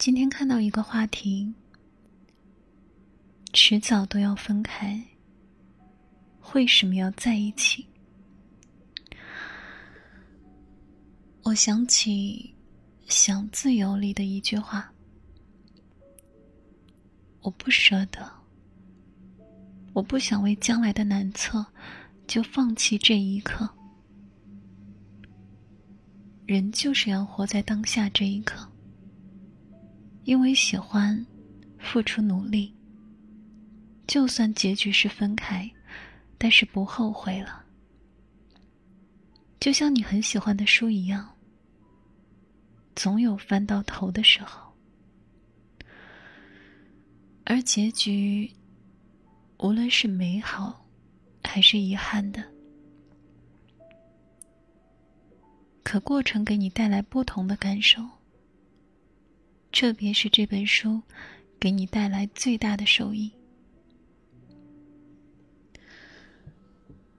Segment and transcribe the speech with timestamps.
[0.00, 1.52] 今天看到一个话题，
[3.52, 4.98] 迟早都要分开，
[6.54, 7.86] 为什么要在一起？
[11.42, 12.54] 我想起
[13.12, 14.90] 《想自由》里的一句话
[17.44, 18.26] ：“我不舍得，
[19.92, 21.62] 我不想为将来的难测
[22.26, 23.68] 就放弃这一刻。
[26.46, 28.66] 人就是要活在当下这一刻。”
[30.24, 31.26] 因为喜欢，
[31.78, 32.74] 付出努力。
[34.06, 35.70] 就算结局是分开，
[36.36, 37.64] 但是不后悔了。
[39.58, 41.36] 就像你很喜欢的书一样，
[42.96, 44.72] 总有翻到头的时候。
[47.44, 48.52] 而结局，
[49.58, 50.86] 无论是美好，
[51.42, 52.44] 还是遗憾的，
[55.82, 58.02] 可过程给你带来不同的感受。
[59.80, 61.00] 这便是这本书
[61.58, 63.32] 给你带来最大的收益。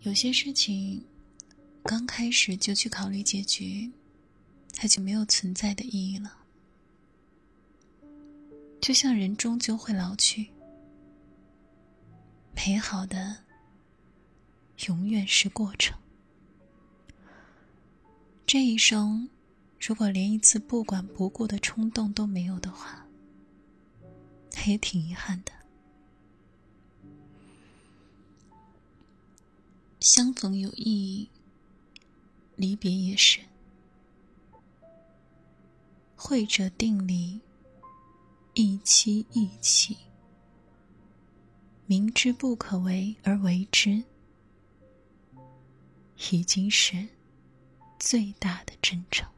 [0.00, 1.04] 有些事情
[1.82, 3.92] 刚开始就去考虑结局，
[4.72, 6.34] 它就没有存在的意义了。
[8.80, 10.48] 就像人终究会老去，
[12.54, 13.36] 美好的
[14.86, 15.94] 永远是过程。
[18.46, 19.28] 这一生。
[19.78, 23.06] 如果连一次不管不顾的冲动都没有的话，
[24.66, 25.52] 也挺遗憾的。
[30.00, 31.28] 相逢有意义，
[32.56, 33.40] 离别也是。
[36.16, 37.40] 会者定离，
[38.54, 39.96] 一期一期。
[41.86, 44.02] 明知不可为而为之，
[46.32, 47.06] 已经是
[48.00, 49.28] 最大的真诚。